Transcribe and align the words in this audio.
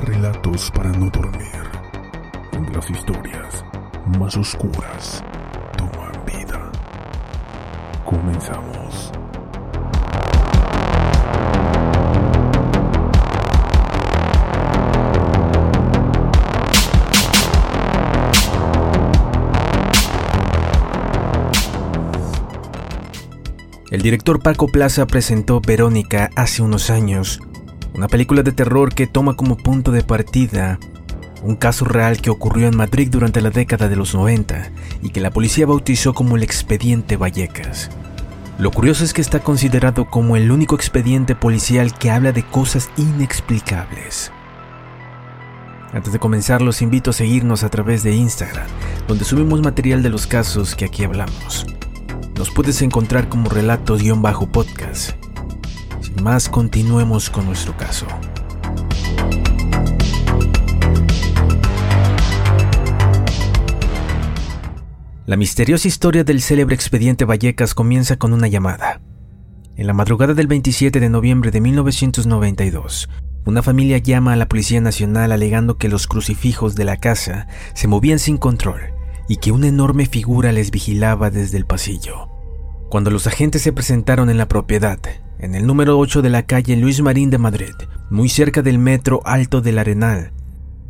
Relatos 0.00 0.70
para 0.70 0.90
no 0.90 1.10
dormir, 1.10 1.70
las 2.72 2.88
historias 2.88 3.62
más 4.18 4.36
oscuras 4.38 5.22
toman 5.76 6.12
vida. 6.24 6.72
Comenzamos. 8.04 9.12
El 23.90 24.00
director 24.00 24.42
Paco 24.42 24.68
Plaza 24.68 25.06
presentó 25.06 25.60
Verónica 25.60 26.30
hace 26.34 26.62
unos 26.62 26.88
años, 26.88 27.40
una 27.94 28.08
película 28.08 28.42
de 28.42 28.52
terror 28.52 28.94
que 28.94 29.06
toma 29.06 29.34
como 29.34 29.56
punto 29.56 29.92
de 29.92 30.02
partida 30.02 30.78
un 31.42 31.56
caso 31.56 31.84
real 31.84 32.20
que 32.20 32.30
ocurrió 32.30 32.68
en 32.68 32.76
Madrid 32.76 33.08
durante 33.10 33.40
la 33.40 33.50
década 33.50 33.88
de 33.88 33.96
los 33.96 34.14
90 34.14 34.70
y 35.02 35.10
que 35.10 35.20
la 35.20 35.30
policía 35.30 35.66
bautizó 35.66 36.14
como 36.14 36.36
el 36.36 36.42
expediente 36.42 37.16
Vallecas. 37.16 37.90
Lo 38.58 38.70
curioso 38.70 39.02
es 39.04 39.12
que 39.12 39.20
está 39.20 39.40
considerado 39.40 40.08
como 40.08 40.36
el 40.36 40.52
único 40.52 40.76
expediente 40.76 41.34
policial 41.34 41.98
que 41.98 42.10
habla 42.10 42.32
de 42.32 42.44
cosas 42.44 42.90
inexplicables. 42.96 44.30
Antes 45.92 46.12
de 46.12 46.18
comenzar, 46.18 46.62
los 46.62 46.80
invito 46.80 47.10
a 47.10 47.12
seguirnos 47.12 47.64
a 47.64 47.68
través 47.68 48.02
de 48.02 48.14
Instagram, 48.14 48.66
donde 49.08 49.24
subimos 49.24 49.60
material 49.62 50.02
de 50.02 50.10
los 50.10 50.26
casos 50.26 50.74
que 50.74 50.84
aquí 50.84 51.04
hablamos. 51.04 51.66
Nos 52.36 52.50
puedes 52.50 52.80
encontrar 52.82 53.28
como 53.28 53.50
relatos-podcast. 53.50 55.21
Más, 56.22 56.48
continuemos 56.48 57.28
con 57.30 57.46
nuestro 57.46 57.76
caso. 57.76 58.06
La 65.26 65.36
misteriosa 65.36 65.88
historia 65.88 66.22
del 66.22 66.40
célebre 66.40 66.76
expediente 66.76 67.24
Vallecas 67.24 67.74
comienza 67.74 68.18
con 68.18 68.32
una 68.32 68.46
llamada. 68.46 69.00
En 69.74 69.88
la 69.88 69.94
madrugada 69.94 70.34
del 70.34 70.46
27 70.46 71.00
de 71.00 71.08
noviembre 71.08 71.50
de 71.50 71.60
1992, 71.60 73.08
una 73.44 73.64
familia 73.64 73.98
llama 73.98 74.34
a 74.34 74.36
la 74.36 74.46
Policía 74.46 74.80
Nacional 74.80 75.32
alegando 75.32 75.76
que 75.76 75.88
los 75.88 76.06
crucifijos 76.06 76.76
de 76.76 76.84
la 76.84 76.98
casa 76.98 77.48
se 77.74 77.88
movían 77.88 78.20
sin 78.20 78.38
control 78.38 78.94
y 79.28 79.38
que 79.38 79.50
una 79.50 79.66
enorme 79.66 80.06
figura 80.06 80.52
les 80.52 80.70
vigilaba 80.70 81.30
desde 81.30 81.58
el 81.58 81.66
pasillo. 81.66 82.28
Cuando 82.90 83.10
los 83.10 83.26
agentes 83.26 83.62
se 83.62 83.72
presentaron 83.72 84.30
en 84.30 84.38
la 84.38 84.46
propiedad, 84.46 85.00
en 85.42 85.54
el 85.54 85.66
número 85.66 85.98
8 85.98 86.22
de 86.22 86.30
la 86.30 86.46
calle 86.46 86.76
Luis 86.76 87.02
Marín 87.02 87.28
de 87.28 87.38
Madrid, 87.38 87.74
muy 88.10 88.28
cerca 88.28 88.62
del 88.62 88.78
metro 88.78 89.20
Alto 89.24 89.60
del 89.60 89.78
Arenal, 89.78 90.32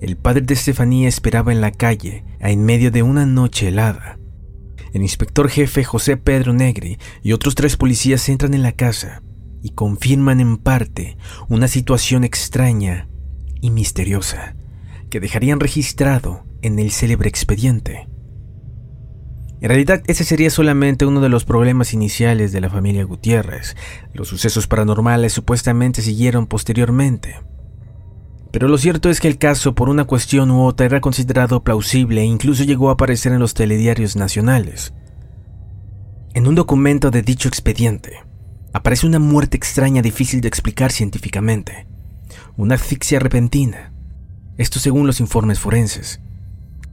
el 0.00 0.18
padre 0.18 0.42
de 0.42 0.52
Estefanía 0.52 1.08
esperaba 1.08 1.50
en 1.50 1.62
la 1.62 1.72
calle, 1.72 2.24
en 2.38 2.62
medio 2.62 2.90
de 2.90 3.02
una 3.02 3.24
noche 3.24 3.68
helada. 3.68 4.18
El 4.92 5.00
inspector 5.00 5.48
jefe 5.48 5.82
José 5.82 6.18
Pedro 6.18 6.52
Negri 6.52 6.98
y 7.22 7.32
otros 7.32 7.54
tres 7.54 7.78
policías 7.78 8.28
entran 8.28 8.52
en 8.52 8.62
la 8.62 8.72
casa 8.72 9.22
y 9.62 9.70
confirman 9.70 10.40
en 10.40 10.58
parte 10.58 11.16
una 11.48 11.68
situación 11.68 12.22
extraña 12.22 13.08
y 13.62 13.70
misteriosa 13.70 14.56
que 15.08 15.20
dejarían 15.20 15.58
registrado 15.58 16.44
en 16.60 16.78
el 16.78 16.90
célebre 16.90 17.30
expediente. 17.30 18.06
En 19.64 19.70
realidad, 19.70 20.02
ese 20.08 20.24
sería 20.24 20.50
solamente 20.50 21.06
uno 21.06 21.22
de 21.22 21.30
los 21.30 21.46
problemas 21.46 21.94
iniciales 21.94 22.52
de 22.52 22.60
la 22.60 22.68
familia 22.68 23.02
Gutiérrez. 23.04 23.76
Los 24.12 24.28
sucesos 24.28 24.66
paranormales 24.66 25.32
supuestamente 25.32 26.02
siguieron 26.02 26.46
posteriormente. 26.46 27.40
Pero 28.52 28.68
lo 28.68 28.76
cierto 28.76 29.08
es 29.08 29.20
que 29.20 29.28
el 29.28 29.38
caso, 29.38 29.74
por 29.74 29.88
una 29.88 30.04
cuestión 30.04 30.50
u 30.50 30.66
otra, 30.66 30.84
era 30.84 31.00
considerado 31.00 31.64
plausible 31.64 32.20
e 32.20 32.24
incluso 32.24 32.62
llegó 32.64 32.90
a 32.90 32.92
aparecer 32.92 33.32
en 33.32 33.38
los 33.38 33.54
telediarios 33.54 34.16
nacionales. 34.16 34.92
En 36.34 36.46
un 36.46 36.56
documento 36.56 37.10
de 37.10 37.22
dicho 37.22 37.48
expediente, 37.48 38.18
aparece 38.74 39.06
una 39.06 39.18
muerte 39.18 39.56
extraña 39.56 40.02
difícil 40.02 40.42
de 40.42 40.48
explicar 40.48 40.92
científicamente. 40.92 41.86
Una 42.58 42.74
asfixia 42.74 43.18
repentina. 43.18 43.94
Esto 44.58 44.78
según 44.78 45.06
los 45.06 45.20
informes 45.20 45.58
forenses. 45.58 46.20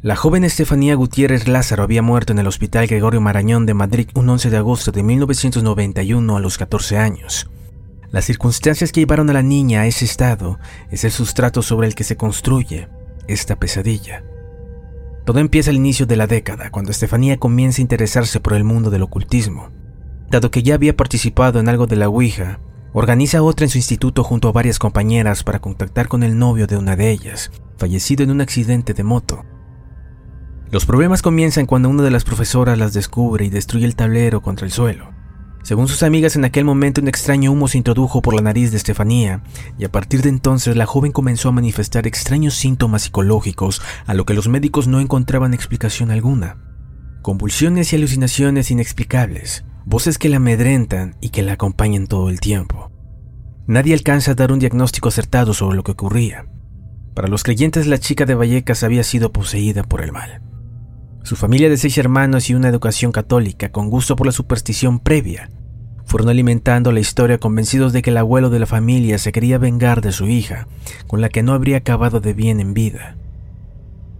La 0.00 0.14
joven 0.14 0.44
Estefanía 0.44 0.94
Gutiérrez 0.94 1.48
Lázaro 1.48 1.82
había 1.82 2.02
muerto 2.02 2.32
en 2.32 2.38
el 2.38 2.46
Hospital 2.46 2.86
Gregorio 2.86 3.20
Marañón 3.20 3.66
de 3.66 3.74
Madrid 3.74 4.08
un 4.14 4.28
11 4.28 4.48
de 4.48 4.56
agosto 4.56 4.92
de 4.92 5.02
1991 5.02 6.36
a 6.36 6.40
los 6.40 6.56
14 6.56 6.98
años. 6.98 7.50
Las 8.12 8.24
circunstancias 8.24 8.92
que 8.92 9.00
llevaron 9.00 9.28
a 9.28 9.32
la 9.32 9.42
niña 9.42 9.80
a 9.80 9.86
ese 9.86 10.04
estado 10.04 10.60
es 10.92 11.02
el 11.02 11.10
sustrato 11.10 11.62
sobre 11.62 11.88
el 11.88 11.96
que 11.96 12.04
se 12.04 12.16
construye 12.16 12.88
esta 13.26 13.56
pesadilla. 13.56 14.22
Todo 15.26 15.40
empieza 15.40 15.70
al 15.70 15.76
inicio 15.76 16.06
de 16.06 16.14
la 16.14 16.28
década, 16.28 16.70
cuando 16.70 16.92
Estefanía 16.92 17.38
comienza 17.38 17.80
a 17.80 17.82
interesarse 17.82 18.38
por 18.38 18.52
el 18.52 18.62
mundo 18.62 18.90
del 18.90 19.02
ocultismo. 19.02 19.70
Dado 20.30 20.52
que 20.52 20.62
ya 20.62 20.76
había 20.76 20.96
participado 20.96 21.58
en 21.58 21.68
algo 21.68 21.88
de 21.88 21.96
la 21.96 22.08
Ouija, 22.08 22.60
organiza 22.92 23.42
otra 23.42 23.66
en 23.66 23.70
su 23.70 23.78
instituto 23.78 24.22
junto 24.22 24.46
a 24.46 24.52
varias 24.52 24.78
compañeras 24.78 25.42
para 25.42 25.58
contactar 25.58 26.06
con 26.06 26.22
el 26.22 26.38
novio 26.38 26.68
de 26.68 26.76
una 26.76 26.94
de 26.94 27.10
ellas, 27.10 27.50
fallecido 27.78 28.22
en 28.22 28.30
un 28.30 28.40
accidente 28.40 28.94
de 28.94 29.02
moto. 29.02 29.44
Los 30.70 30.84
problemas 30.84 31.22
comienzan 31.22 31.64
cuando 31.64 31.88
una 31.88 32.02
de 32.02 32.10
las 32.10 32.24
profesoras 32.24 32.76
las 32.76 32.92
descubre 32.92 33.46
y 33.46 33.48
destruye 33.48 33.86
el 33.86 33.96
tablero 33.96 34.42
contra 34.42 34.66
el 34.66 34.72
suelo. 34.72 35.08
Según 35.62 35.88
sus 35.88 36.02
amigas, 36.02 36.36
en 36.36 36.44
aquel 36.44 36.66
momento 36.66 37.00
un 37.00 37.08
extraño 37.08 37.52
humo 37.52 37.68
se 37.68 37.78
introdujo 37.78 38.20
por 38.20 38.34
la 38.34 38.42
nariz 38.42 38.70
de 38.70 38.76
Estefanía, 38.76 39.42
y 39.78 39.84
a 39.84 39.90
partir 39.90 40.20
de 40.20 40.28
entonces 40.28 40.76
la 40.76 40.84
joven 40.84 41.10
comenzó 41.10 41.48
a 41.48 41.52
manifestar 41.52 42.06
extraños 42.06 42.54
síntomas 42.54 43.02
psicológicos, 43.02 43.80
a 44.06 44.12
lo 44.12 44.26
que 44.26 44.34
los 44.34 44.48
médicos 44.48 44.88
no 44.88 45.00
encontraban 45.00 45.54
explicación 45.54 46.10
alguna. 46.10 46.58
Convulsiones 47.22 47.92
y 47.92 47.96
alucinaciones 47.96 48.70
inexplicables, 48.70 49.64
voces 49.86 50.18
que 50.18 50.28
la 50.28 50.36
amedrentan 50.36 51.16
y 51.22 51.30
que 51.30 51.42
la 51.42 51.54
acompañan 51.54 52.06
todo 52.06 52.28
el 52.28 52.40
tiempo. 52.40 52.92
Nadie 53.66 53.94
alcanza 53.94 54.32
a 54.32 54.34
dar 54.34 54.52
un 54.52 54.58
diagnóstico 54.58 55.08
acertado 55.08 55.54
sobre 55.54 55.76
lo 55.76 55.82
que 55.82 55.92
ocurría. 55.92 56.46
Para 57.14 57.28
los 57.28 57.42
creyentes, 57.42 57.86
la 57.86 57.98
chica 57.98 58.26
de 58.26 58.34
Vallecas 58.34 58.82
había 58.82 59.02
sido 59.02 59.32
poseída 59.32 59.82
por 59.82 60.02
el 60.02 60.12
mal. 60.12 60.47
Su 61.28 61.36
familia 61.36 61.68
de 61.68 61.76
seis 61.76 61.98
hermanos 61.98 62.48
y 62.48 62.54
una 62.54 62.70
educación 62.70 63.12
católica 63.12 63.70
con 63.70 63.90
gusto 63.90 64.16
por 64.16 64.26
la 64.26 64.32
superstición 64.32 64.98
previa 64.98 65.50
fueron 66.06 66.30
alimentando 66.30 66.90
la 66.90 67.00
historia 67.00 67.36
convencidos 67.36 67.92
de 67.92 68.00
que 68.00 68.08
el 68.08 68.16
abuelo 68.16 68.48
de 68.48 68.58
la 68.58 68.64
familia 68.64 69.18
se 69.18 69.30
quería 69.30 69.58
vengar 69.58 70.00
de 70.00 70.12
su 70.12 70.26
hija, 70.26 70.68
con 71.06 71.20
la 71.20 71.28
que 71.28 71.42
no 71.42 71.52
habría 71.52 71.76
acabado 71.76 72.20
de 72.20 72.32
bien 72.32 72.60
en 72.60 72.72
vida. 72.72 73.18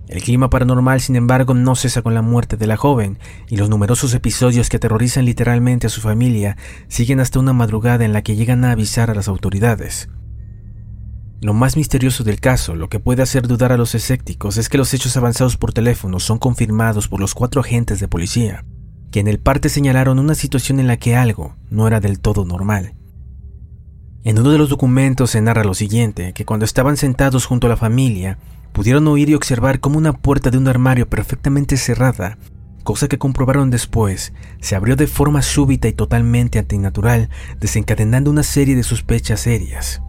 El 0.06 0.22
clima 0.22 0.50
paranormal, 0.50 1.00
sin 1.00 1.16
embargo, 1.16 1.55
no 1.55 1.76
cesa 1.76 2.02
con 2.02 2.12
la 2.12 2.20
muerte 2.20 2.58
de 2.58 2.66
la 2.66 2.76
joven, 2.76 3.19
y 3.49 3.56
los 3.56 3.70
numerosos 3.70 4.12
episodios 4.12 4.69
que 4.69 4.76
aterrorizan 4.76 5.25
literalmente 5.25 5.87
a 5.87 5.90
su 5.90 6.02
familia 6.02 6.58
siguen 6.88 7.20
hasta 7.20 7.38
una 7.38 7.54
madrugada 7.54 8.04
en 8.04 8.12
la 8.12 8.20
que 8.20 8.37
llegan 8.37 8.66
a 8.66 8.72
avisar 8.72 9.11
a 9.11 9.14
las 9.14 9.28
autoridades. 9.28 10.11
Lo 11.40 11.55
más 11.55 11.76
misterioso 11.76 12.25
del 12.25 12.40
caso, 12.40 12.75
lo 12.75 12.88
que 12.88 12.99
puede 12.99 13.23
hacer 13.23 13.46
dudar 13.46 13.70
a 13.70 13.76
los 13.76 13.94
escépticos, 13.94 14.56
es 14.56 14.69
que 14.69 14.76
los 14.76 14.93
hechos 14.93 15.17
avanzados 15.17 15.56
por 15.56 15.73
teléfono 15.73 16.19
son 16.19 16.38
confirmados 16.38 17.06
por 17.06 17.20
los 17.20 17.35
cuatro 17.35 17.61
agentes 17.61 18.00
de 18.00 18.08
policía, 18.08 18.64
que 19.12 19.20
en 19.20 19.29
el 19.29 19.38
parte 19.38 19.69
señalaron 19.69 20.19
una 20.19 20.35
situación 20.35 20.81
en 20.81 20.88
la 20.88 20.96
que 20.96 21.14
algo 21.14 21.55
no 21.70 21.87
era 21.87 22.00
del 22.00 22.19
todo 22.19 22.44
normal. 22.44 22.94
En 24.25 24.37
uno 24.37 24.50
de 24.50 24.58
los 24.58 24.69
documentos 24.69 25.31
se 25.31 25.40
narra 25.40 25.62
lo 25.62 25.75
siguiente, 25.75 26.32
que 26.32 26.44
cuando 26.44 26.64
estaban 26.64 26.96
sentados 26.96 27.46
junto 27.46 27.69
a 27.69 27.70
la 27.70 27.76
familia, 27.76 28.38
pudieron 28.73 29.06
oír 29.06 29.31
y 29.31 29.35
observar 29.35 29.79
cómo 29.79 29.96
una 29.96 30.14
puerta 30.14 30.50
de 30.50 30.58
un 30.58 30.67
armario 30.67 31.08
perfectamente 31.08 31.76
cerrada, 31.76 32.37
cosa 32.82 33.06
que 33.06 33.19
comprobaron 33.19 33.70
después, 33.70 34.32
se 34.61 34.75
abrió 34.75 34.96
de 34.96 35.06
forma 35.06 35.43
súbita 35.43 35.87
y 35.87 35.93
totalmente 35.93 36.58
antinatural, 36.58 37.31
desencadenando 37.61 38.29
una 38.29 38.43
serie 38.43 38.75
de 38.75 38.82
sospechas 38.82 39.38
serias. 39.38 40.02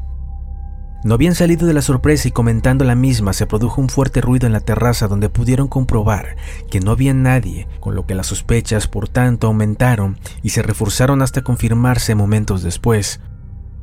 No 1.03 1.13
habían 1.13 1.33
salido 1.33 1.65
de 1.65 1.73
la 1.73 1.81
sorpresa 1.81 2.27
y 2.27 2.31
comentando 2.31 2.83
la 2.83 2.95
misma 2.95 3.31
se 3.31 3.47
produjo 3.47 3.79
un 3.79 3.87
fuerte 3.87 4.19
ruido 4.19 4.47
en 4.47 4.53
la 4.53 4.59
terraza 4.59 5.07
donde 5.07 5.29
pudieron 5.29 5.69
comprobar 5.69 6.35
que 6.69 6.81
no 6.81 6.91
había 6.91 7.13
nadie, 7.13 7.67
con 7.79 7.95
lo 7.95 8.05
que 8.05 8.15
las 8.15 8.27
sospechas 8.27 8.87
por 8.87 9.07
tanto 9.07 9.47
aumentaron 9.47 10.19
y 10.43 10.49
se 10.49 10.61
reforzaron 10.61 11.21
hasta 11.21 11.41
confirmarse 11.41 12.15
momentos 12.15 12.63
después. 12.63 13.21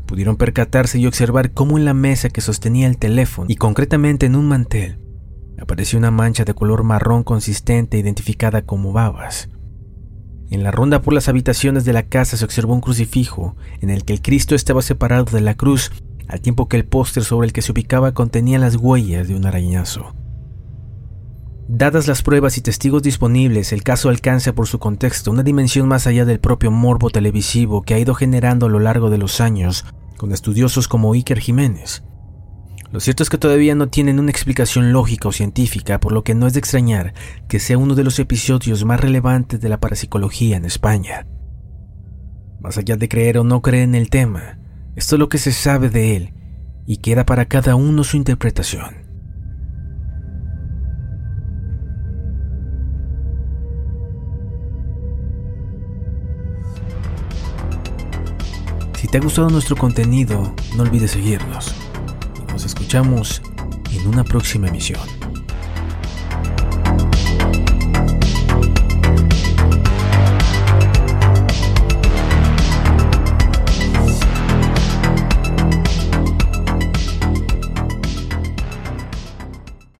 Pudieron 0.05 0.37
percatarse 0.37 0.99
y 0.99 1.07
observar 1.07 1.53
cómo 1.53 1.79
en 1.79 1.87
la 1.87 1.95
mesa 1.95 2.29
que 2.29 2.43
sostenía 2.43 2.87
el 2.87 2.99
teléfono 2.99 3.47
y 3.49 3.57
concretamente 3.57 4.27
en 4.27 4.37
un 4.37 4.47
mantel 4.47 5.01
apareció 5.59 5.99
una 5.99 6.11
mancha 6.11 6.45
de 6.45 6.53
color 6.53 6.85
marrón 6.85 7.25
consistente 7.25 7.97
identificada 7.97 8.62
como 8.62 8.93
babas. 8.93 9.49
En 10.51 10.62
la 10.62 10.71
ronda 10.71 11.03
por 11.03 11.12
las 11.12 11.29
habitaciones 11.29 11.85
de 11.85 11.93
la 11.93 12.05
casa 12.05 12.37
se 12.37 12.45
observó 12.45 12.75
un 12.75 12.81
crucifijo 12.81 13.57
en 13.81 13.91
el 13.91 14.05
que 14.05 14.12
el 14.12 14.23
Cristo 14.23 14.55
estaba 14.55 14.83
separado 14.83 15.25
de 15.25 15.41
la 15.41 15.55
cruz 15.55 15.91
al 16.28 16.40
tiempo 16.40 16.69
que 16.69 16.76
el 16.76 16.87
póster 16.87 17.25
sobre 17.25 17.46
el 17.46 17.52
que 17.52 17.62
se 17.62 17.73
ubicaba 17.73 18.12
contenía 18.12 18.58
las 18.58 18.76
huellas 18.76 19.28
de 19.28 19.34
un 19.34 19.46
arañazo. 19.46 20.14
Dadas 21.69 22.06
las 22.06 22.23
pruebas 22.23 22.58
y 22.58 22.61
testigos 22.61 23.02
disponibles, 23.02 23.73
el 23.73 23.82
caso 23.82 24.08
alcanza 24.08 24.55
por 24.55 24.69
su 24.69 24.78
contexto 24.78 25.32
una 25.32 25.43
dimensión 25.43 25.88
más 25.88 26.06
allá 26.06 26.25
del 26.25 26.38
propio 26.38 26.70
morbo 26.70 27.11
televisivo 27.11 27.82
que 27.82 27.94
ha 27.94 27.99
ido 27.99 28.14
generando 28.14 28.67
a 28.67 28.69
lo 28.69 28.78
largo 28.78 29.11
de 29.11 29.19
los 29.19 29.40
años 29.40 29.84
con 30.17 30.32
estudiosos 30.32 30.87
como 30.87 31.12
Iker 31.12 31.40
Jiménez. 31.40 32.05
Lo 32.93 33.00
cierto 33.00 33.25
es 33.25 33.31
que 33.31 33.38
todavía 33.38 33.75
no 33.75 33.88
tienen 33.88 34.20
una 34.20 34.31
explicación 34.31 34.93
lógica 34.93 35.28
o 35.28 35.32
científica, 35.32 35.99
por 35.99 36.12
lo 36.12 36.23
que 36.23 36.34
no 36.34 36.46
es 36.46 36.52
de 36.52 36.61
extrañar 36.61 37.14
que 37.49 37.58
sea 37.58 37.78
uno 37.78 37.96
de 37.96 38.05
los 38.05 38.19
episodios 38.20 38.84
más 38.84 39.00
relevantes 39.00 39.61
de 39.61 39.69
la 39.69 39.81
parapsicología 39.81 40.56
en 40.56 40.64
España. 40.64 41.26
Más 42.61 42.78
allá 42.78 42.96
de 42.96 43.08
creer 43.08 43.38
o 43.38 43.44
no 43.44 43.61
creer 43.61 43.84
en 43.84 43.96
el 43.96 44.08
tema, 44.08 44.61
esto 44.97 45.17
es 45.17 45.21
lo 45.21 45.29
que 45.29 45.39
se 45.39 45.53
sabe 45.53 45.91
de 45.91 46.17
él 46.17 46.33
y 46.87 46.97
queda 46.97 47.27
para 47.27 47.45
cada 47.45 47.77
uno 47.77 48.03
su 48.03 48.17
interpretación. 48.17 49.07
Si 58.99 59.07
te 59.07 59.19
ha 59.19 59.21
gustado 59.21 59.51
nuestro 59.51 59.77
contenido, 59.77 60.55
no 60.77 60.83
olvides 60.83 61.11
seguirnos. 61.11 61.75
Nos 62.49 62.65
escuchamos 62.65 63.43
en 63.93 64.07
una 64.09 64.25
próxima 64.25 64.69
emisión. 64.69 65.16